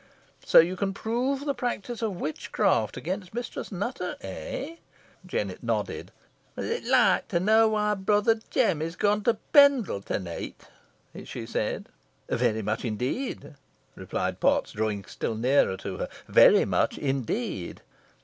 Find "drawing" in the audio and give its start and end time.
14.71-15.03